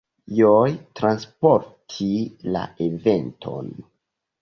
Joe 0.37 0.71
transporti 1.01 2.09
la 2.57 2.67
eventon. 2.91 3.73